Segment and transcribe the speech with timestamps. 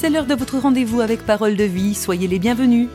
[0.00, 1.94] c'est l'heure de votre rendez-vous avec Parole de vie.
[1.94, 2.88] Soyez les bienvenus.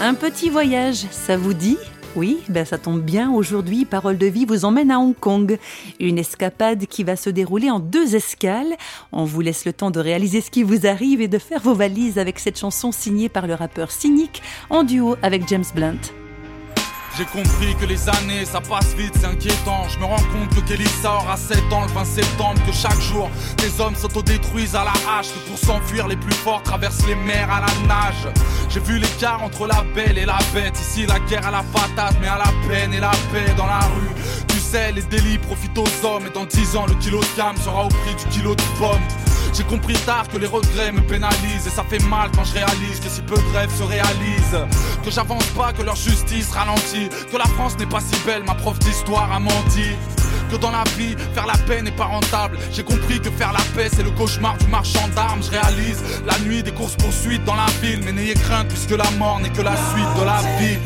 [0.00, 1.78] Un petit voyage, ça vous dit?
[2.16, 3.30] Oui, ben ça tombe bien.
[3.30, 5.56] Aujourd'hui, Parole de vie vous emmène à Hong Kong.
[6.00, 8.74] Une escapade qui va se dérouler en deux escales.
[9.12, 11.74] On vous laisse le temps de réaliser ce qui vous arrive et de faire vos
[11.74, 16.27] valises avec cette chanson signée par le rappeur Cynic en duo avec James Blunt.
[17.18, 19.88] J'ai compris que les années ça passe vite, c'est inquiétant.
[19.88, 23.00] Je me rends compte que Kelly sort à 7 ans le 20 septembre, que chaque
[23.00, 27.16] jour des hommes s'autodétruisent à la hache, que pour s'enfuir les plus forts traversent les
[27.16, 28.32] mers à la nage.
[28.68, 30.78] J'ai vu l'écart entre la belle et la bête.
[30.78, 33.80] Ici la guerre à la patate, mais à la peine et la paix dans la
[33.80, 34.14] rue.
[34.46, 37.56] Tu sais, les délits profitent aux hommes et dans 10 ans le kilo de cam
[37.56, 39.27] sera au prix du kilo de pommes.
[39.58, 43.00] J'ai compris tard que les regrets me pénalisent et ça fait mal quand je réalise
[43.00, 44.64] que si peu de rêves se réalisent.
[45.04, 47.08] Que j'avance pas, que leur justice ralentit.
[47.32, 49.96] Que la France n'est pas si belle, ma prof d'histoire a menti.
[50.48, 52.56] Que dans la vie, faire la paix n'est pas rentable.
[52.72, 55.42] J'ai compris que faire la paix, c'est le cauchemar du marchand d'armes.
[55.42, 58.00] Je réalise la nuit des courses poursuites dans la ville.
[58.04, 60.78] Mais n'ayez crainte, puisque la mort n'est que la suite de la vie.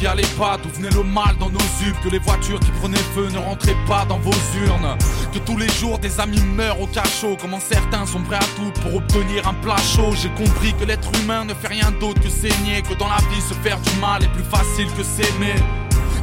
[0.00, 3.76] D'où venait le mal dans nos ubes, que les voitures qui prenaient feu ne rentraient
[3.86, 4.30] pas dans vos
[4.64, 4.96] urnes,
[5.32, 8.70] que tous les jours des amis meurent au cachot, comment certains sont prêts à tout
[8.80, 10.14] pour obtenir un plat chaud.
[10.14, 13.40] J'ai compris que l'être humain ne fait rien d'autre que saigner, que dans la vie
[13.40, 15.56] se faire du mal est plus facile que s'aimer.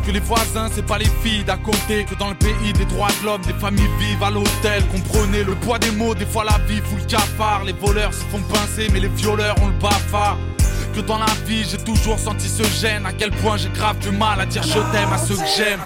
[0.06, 2.06] Que les voisins, c'est pas les filles d'à côté.
[2.06, 4.85] Que dans le pays des droits de l'homme, des familles vivent à l'hôtel.
[4.91, 7.64] Comprenez le poids des mots, des fois la vie fout le cafard.
[7.64, 10.38] Les voleurs se font pincer, mais les violeurs ont le bafard
[10.96, 14.12] que dans la vie j'ai toujours senti ce gêne À quel point j'ai grave du
[14.12, 15.80] mal à dire je t'aime à ceux que j'aime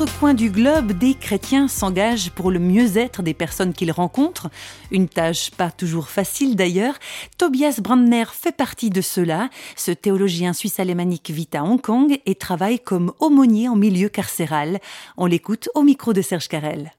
[0.00, 4.48] quatre coins du globe, des chrétiens s'engagent pour le mieux-être des personnes qu'ils rencontrent.
[4.90, 6.94] Une tâche pas toujours facile d'ailleurs.
[7.36, 9.50] Tobias Brandner fait partie de cela.
[9.76, 14.78] Ce théologien suisse-alémanique vit à Hong Kong et travaille comme aumônier en milieu carcéral.
[15.18, 16.92] On l'écoute au micro de Serge Carrel.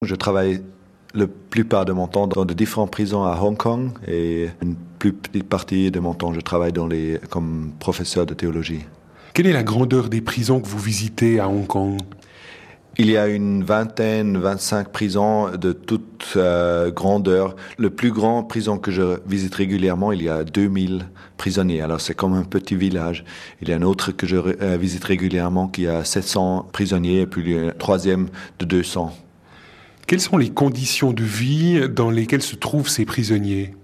[0.00, 0.62] Je travaille
[1.12, 5.12] la plupart de mon temps dans de différentes prisons à Hong Kong et une plus
[5.12, 8.80] petite partie de mon temps je travaille dans les, comme professeur de théologie.
[9.34, 11.98] Quelle est la grandeur des prisons que vous visitez à Hong Kong?
[12.98, 17.56] Il y a une vingtaine, 25 prisons de toute euh, grandeur.
[17.78, 21.06] Le plus grand prison que je visite régulièrement, il y a 2000
[21.36, 21.80] prisonniers.
[21.80, 23.24] Alors c'est comme un petit village.
[23.62, 27.26] Il y a un autre que je euh, visite régulièrement qui a 700 prisonniers et
[27.26, 28.28] puis le troisième
[28.58, 29.16] de 200.
[30.06, 33.74] Quelles sont les conditions de vie dans lesquelles se trouvent ces prisonniers?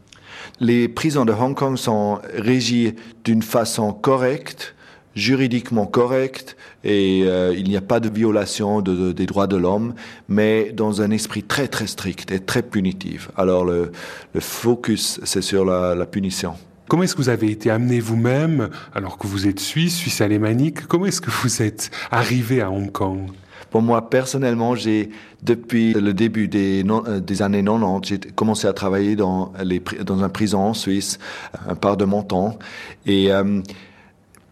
[0.59, 2.95] Les prisons de Hong Kong sont régies
[3.25, 4.75] d'une façon correcte
[5.17, 9.95] juridiquement correct et euh, il n'y a pas de violation de, des droits de l'homme,
[10.29, 13.31] mais dans un esprit très très strict et très punitif.
[13.37, 13.91] Alors le,
[14.35, 16.55] le focus, c'est sur la, la punition.
[16.89, 20.87] Comment est-ce que vous avez été amené vous-même, alors que vous êtes suisse, suisse alémanique,
[20.87, 23.31] comment est-ce que vous êtes arrivé à Hong Kong?
[23.71, 25.11] Pour moi, personnellement, j'ai,
[25.43, 30.23] depuis le début des, euh, des années 90, j'ai commencé à travailler dans, les, dans
[30.23, 31.19] un prison en Suisse,
[31.69, 32.59] un part de mon temps.
[33.07, 33.61] Et euh,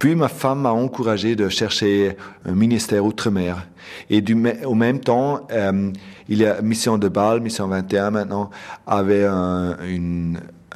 [0.05, 3.67] Puis ma femme m'a encouragé de chercher un ministère outre-mer.
[4.11, 4.23] Et
[4.67, 5.91] au même temps, euh,
[6.29, 8.51] il y a Mission de Bâle, Mission 21 maintenant,
[8.87, 9.79] avait un,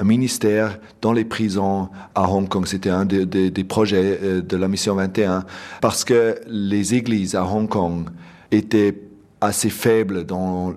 [0.03, 2.65] ministère dans les prisons à Hong Kong.
[2.65, 5.43] C'était un des projets euh, de la Mission 21
[5.79, 8.09] parce que les églises à Hong Kong
[8.49, 8.99] étaient
[9.41, 10.73] assez faibles dans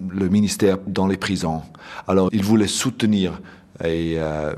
[0.00, 1.62] le ministère dans les prisons.
[2.08, 3.40] Alors, il voulait soutenir
[3.84, 4.52] et euh,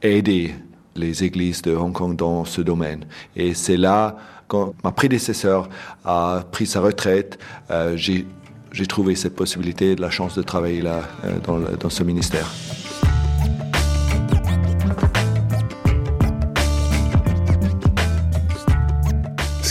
[0.00, 0.54] aider
[0.98, 3.04] les églises de Hong Kong dans ce domaine.
[3.36, 4.16] Et c'est là,
[4.48, 5.68] quand ma prédécesseur
[6.04, 7.38] a pris sa retraite,
[7.70, 12.48] euh, j'ai trouvé cette possibilité, la chance de travailler là, euh, dans ce ministère.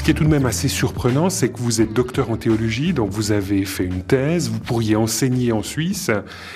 [0.08, 3.10] Qui est tout de même assez surprenant, c'est que vous êtes docteur en théologie, donc
[3.10, 6.10] vous avez fait une thèse, vous pourriez enseigner en Suisse,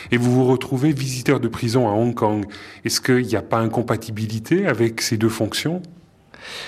[0.09, 2.45] et vous vous retrouvez visiteur de prison à Hong Kong.
[2.85, 5.81] Est-ce qu'il n'y a pas incompatibilité avec ces deux fonctions?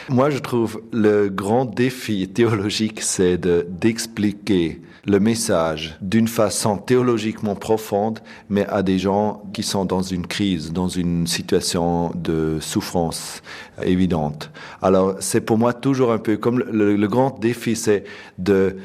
[0.09, 8.19] Moi, je trouve le grand défi théologique, c'est d'expliquer le message d'une façon théologiquement profonde,
[8.49, 13.41] mais à des gens qui sont dans une crise, dans une situation de souffrance
[13.83, 14.49] évidente.
[14.81, 18.05] Alors, c'est pour moi toujours un peu comme le, grand défi, c'est
[18.37, 18.77] de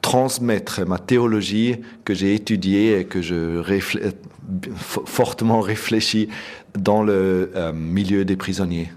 [0.00, 4.12] transmettre ma théologie que j'ai étudiée et que je réfl
[4.70, 6.28] fortement réfléchis
[6.78, 8.88] dans le euh, milieu des prisonniers.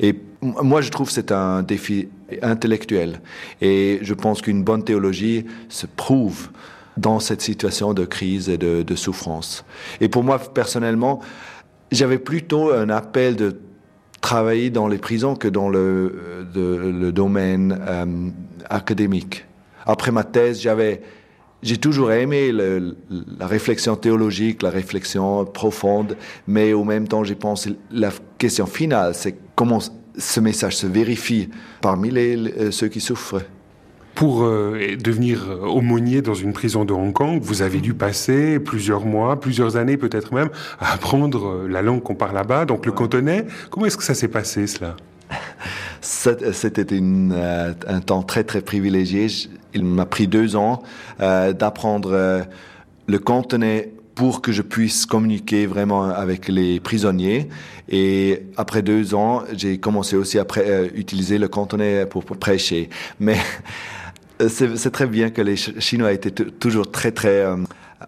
[0.00, 2.08] Et moi, je trouve que c'est un défi
[2.42, 3.20] intellectuel.
[3.60, 6.48] Et je pense qu'une bonne théologie se prouve
[6.96, 9.64] dans cette situation de crise et de, souffrance.
[10.00, 11.20] Et pour moi, personnellement,
[11.92, 13.58] j'avais plutôt un appel de
[14.20, 18.30] travailler dans les prisons que dans le, le domaine euh,
[18.68, 19.46] académique.
[19.86, 21.02] Après ma thèse, j'avais
[21.62, 26.16] j'ai toujours aimé la réflexion théologique, la réflexion profonde,
[26.46, 29.80] mais au même temps, j'ai pensé la question finale, c'est comment
[30.16, 31.48] ce message se vérifie
[31.80, 33.42] parmi les, les, ceux qui souffrent.
[34.14, 39.06] Pour euh, devenir aumônier dans une prison de Hong Kong, vous avez dû passer plusieurs
[39.06, 43.46] mois, plusieurs années peut-être même, à apprendre la langue qu'on parle là-bas, donc le cantonais.
[43.70, 44.96] Comment est-ce que ça s'est passé cela?
[46.00, 49.26] C'était euh, un temps très très privilégié.
[49.74, 50.82] Il m'a pris deux ans
[51.20, 52.42] euh, d'apprendre euh,
[53.06, 57.48] le cantonais pour que je puisse communiquer vraiment avec les prisonniers.
[57.88, 62.90] Et après deux ans, j'ai commencé aussi à euh, utiliser le cantonais pour, pour prêcher.
[63.18, 63.38] Mais
[64.48, 67.56] c'est très bien que les Chinois étaient toujours très très euh,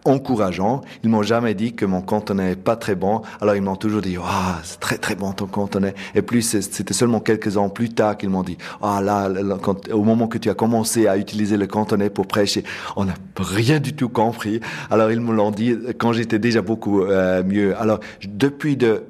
[0.04, 0.80] encourageants.
[1.04, 3.22] Ils m'ont jamais dit que mon cantonais n'est pas très bon.
[3.40, 5.94] Alors ils m'ont toujours dit, ah, c'est très très bon ton cantonais.
[6.14, 9.58] Et puis c'était seulement quelques ans plus tard qu'ils m'ont dit, ah là, là
[9.92, 12.64] au moment que tu as commencé à utiliser le cantonais pour prêcher,
[12.96, 14.60] on n'a rien du tout compris.
[14.90, 17.76] Alors ils me l'ont dit quand j'étais déjà beaucoup euh, mieux.
[17.76, 19.02] Alors depuis de,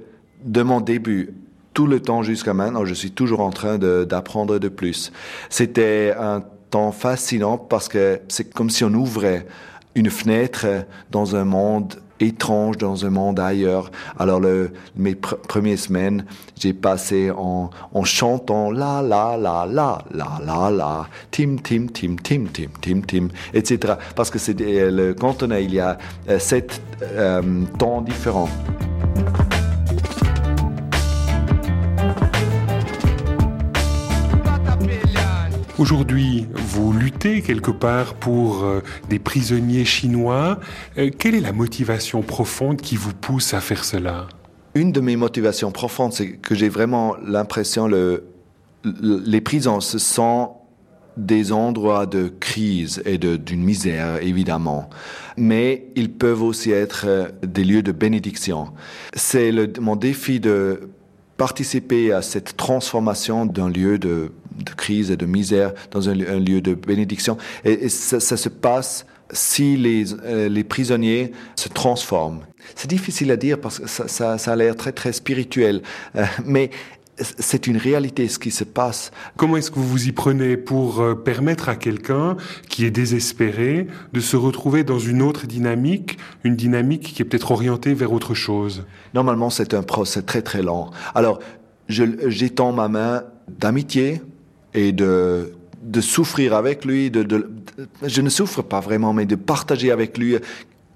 [0.44, 1.34] de mon début
[1.74, 5.10] tout le temps jusqu'à maintenant, je suis toujours en train d'apprendre de, de plus.
[5.48, 6.42] C'était un
[6.72, 9.46] temps fascinant parce que c'est comme si on ouvrait
[9.94, 10.66] une fenêtre
[11.10, 13.90] dans un monde étrange, dans un monde ailleurs.
[14.18, 16.24] Alors, le, mes pr premières semaines,
[16.58, 22.16] j'ai passé en, en chantant la la la la la la la, tim tim tim
[22.22, 23.94] tim tim tim tim, etc.
[24.16, 25.98] Parce que c'est le cantonais, il y a
[26.28, 27.42] euh, sept euh,
[27.78, 28.48] temps différents.
[35.82, 40.60] Aujourd'hui, vous luttez quelque part pour euh, des prisonniers chinois.
[40.96, 44.28] Euh, quelle est la motivation profonde qui vous pousse à faire cela?
[44.76, 48.28] Une de mes motivations profondes, c'est que j'ai vraiment l'impression le,
[48.84, 50.52] les prisons, ce sont
[51.16, 54.88] des endroits de crise et d'une misère, évidemment.
[55.36, 58.68] Mais ils peuvent aussi être euh, des lieux de bénédiction.
[59.14, 60.90] C'est mon défi de
[61.38, 66.38] participer à cette transformation d'un lieu de de crise et de misère dans un, un
[66.40, 67.36] lieu de bénédiction.
[67.64, 72.40] Et, et ça, ça, se passe si les, euh, les prisonniers se transforment.
[72.74, 75.82] C'est difficile à dire parce que ça, ça, ça a l'air très très spirituel,
[76.16, 76.70] euh, mais
[77.18, 79.10] c'est une réalité ce qui se passe.
[79.36, 82.36] Comment est-ce que vous vous y prenez pour euh, permettre à quelqu'un
[82.68, 87.50] qui est désespéré de se retrouver dans une autre dynamique, une dynamique qui est peut-être
[87.50, 88.86] orientée vers autre chose?
[89.14, 90.90] Normalement, c'est un procès très très lent.
[91.14, 91.38] Alors,
[91.88, 94.22] j'étends ma main d'amitié,
[94.74, 95.52] et de,
[95.82, 97.50] de souffrir avec lui, de, de,
[98.02, 100.36] je ne souffre pas vraiment, mais de partager avec lui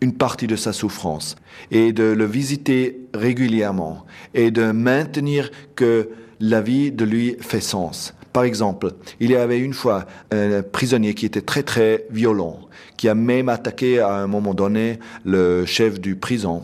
[0.01, 1.37] une partie de sa souffrance
[1.71, 4.05] et de le visiter régulièrement
[4.35, 8.15] et de maintenir que la vie de lui fait sens.
[8.37, 12.59] Par exemple, il y avait une fois un prisonnier qui était très très violent,
[12.99, 16.63] qui a même attaqué à un moment donné le chef du prison.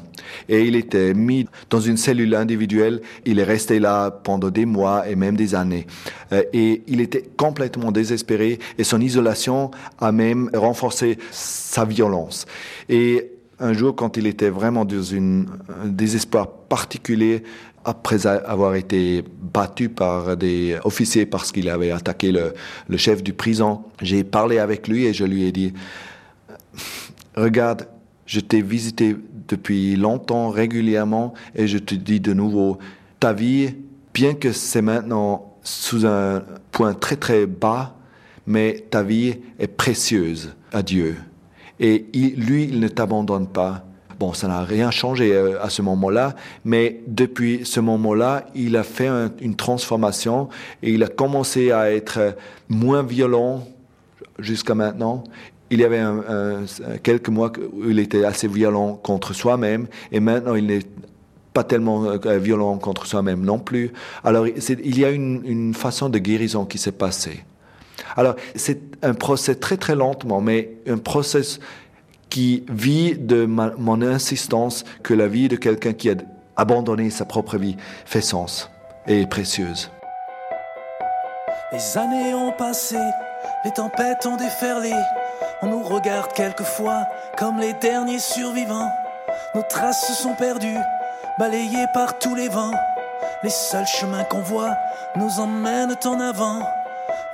[0.50, 3.00] Et il était mis dans une cellule individuelle.
[3.24, 5.86] Il est resté là pendant des mois et même des années.
[6.32, 12.44] Euh, et il était complètement désespéré et son isolation a même renforcé sa violence.
[12.90, 15.46] Et un jour, quand il était vraiment dans un
[15.86, 17.44] désespoir particulier,
[17.84, 23.82] après avoir été battu par des officiers parce qu'il avait attaqué le, chef du prison,
[24.00, 25.72] j'ai parlé avec lui et je lui ai dit,
[27.36, 27.88] regarde,
[28.26, 29.16] je t'ai visité
[29.48, 32.78] depuis longtemps, régulièrement, et je te dis de nouveau,
[33.20, 33.74] ta vie,
[34.14, 37.96] bien que c'est maintenant sous un point très très bas,
[38.46, 41.16] mais ta vie est précieuse à Dieu.
[41.80, 43.84] Et lui, il ne t'abandonne pas.
[44.22, 48.84] Bon, ça n'a rien changé euh, à ce moment-là, mais depuis ce moment-là, il a
[48.84, 49.08] fait
[49.40, 50.48] une transformation
[50.80, 52.36] et il a commencé à être
[52.68, 53.66] moins violent
[54.38, 55.24] jusqu'à maintenant.
[55.72, 56.04] Il y avait
[57.02, 60.86] quelques mois où il était assez violent contre soi-même et maintenant il n'est
[61.52, 63.92] pas tellement euh, violent contre soi-même non plus.
[64.22, 67.42] Alors il y a une, une façon de guérison qui s'est passée.
[68.16, 71.42] Alors c'est un procès très très lentement, mais un procès
[72.32, 76.14] qui vit de mon insistance que la vie de quelqu'un qui a
[76.56, 78.70] abandonné sa propre vie fait sens
[79.06, 79.90] et est précieuse.
[81.72, 82.96] Les années ont passé,
[83.66, 84.94] les tempêtes ont déferlé,
[85.60, 88.90] on nous regarde quelquefois comme les derniers survivants.
[89.54, 90.80] Nos traces sont perdues,
[91.38, 92.72] balayées par tous les vents.
[93.42, 94.74] Les seuls chemins qu'on voit
[95.16, 96.66] nous emmènent en avant.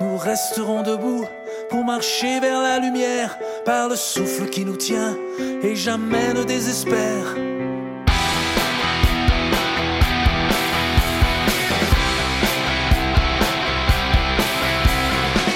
[0.01, 1.25] Nous resterons debout
[1.71, 5.15] pour marcher vers la lumière par le souffle qui nous tient
[5.63, 7.27] et jamais ne désespère.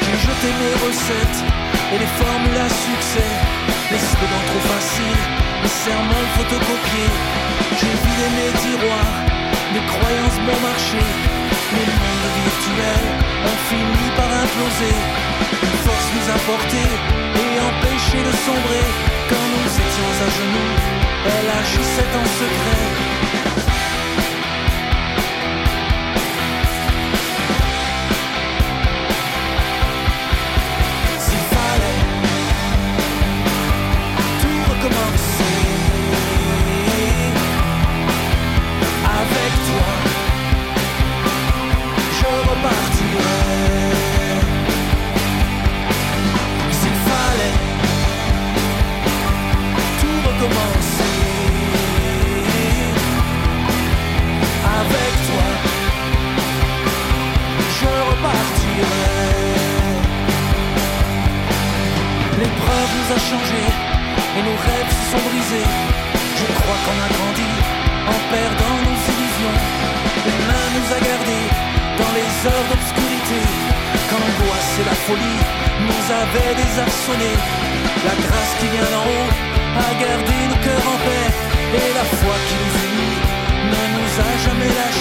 [0.03, 1.41] J'ai jeté mes recettes
[1.93, 3.33] et les formules à succès,
[3.93, 5.25] les slogans trop faciles,
[5.63, 7.15] les serments photocopiés.
[7.79, 9.17] J'ai vidé mes tiroirs,
[9.73, 11.03] mes croyances bon marché,
[11.73, 13.09] mes mondes virtuels
[13.49, 15.22] ont fini par imploser
[15.85, 16.93] force nous a portés
[17.43, 18.87] et empêchés de sombrer.
[19.29, 20.73] Quand nous étions à genoux,
[21.33, 23.32] elle agissait en secret.
[63.33, 65.69] Et nos rêves se sont brisés.
[66.37, 67.51] Je crois qu'on a grandi
[68.13, 69.59] en perdant nos illusions.
[70.27, 71.47] L'humain nous a gardés
[72.01, 73.41] dans les heures d'obscurité.
[74.09, 75.41] Quand l'angoisse et la folie
[75.89, 77.39] nous avaient désarçonnés.
[78.05, 79.31] La grâce qui vient d'en haut
[79.81, 81.29] a gardé nos cœurs en paix.
[81.81, 83.19] Et la foi qui nous unit
[83.73, 84.92] ne nous a jamais lâchés.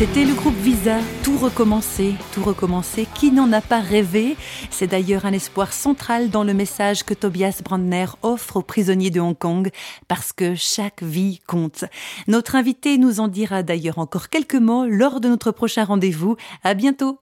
[0.00, 3.06] C'était le groupe Visa, tout recommencer, tout recommencer.
[3.14, 4.34] Qui n'en a pas rêvé?
[4.70, 9.20] C'est d'ailleurs un espoir central dans le message que Tobias Brandner offre aux prisonniers de
[9.20, 9.70] Hong Kong,
[10.08, 11.84] parce que chaque vie compte.
[12.28, 16.36] Notre invité nous en dira d'ailleurs encore quelques mots lors de notre prochain rendez-vous.
[16.64, 17.18] À bientôt.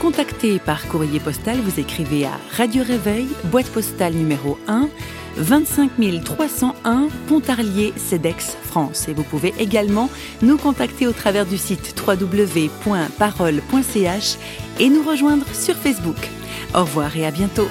[0.00, 4.88] Contacter par courrier postal, vous écrivez à Radio Réveil, boîte postale numéro 1,
[5.36, 5.90] 25
[6.24, 9.08] 301 Pontarlier, CEDEX, France.
[9.08, 10.08] Et vous pouvez également
[10.40, 12.78] nous contacter au travers du site www.parole.ch
[14.80, 16.16] et nous rejoindre sur Facebook.
[16.74, 17.68] Au revoir et à bientôt.